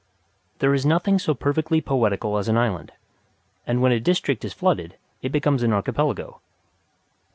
[0.57, 2.91] There is nothing so perfectly poetical as an island;
[3.67, 6.41] and when a district is flooded it becomes an archipelago.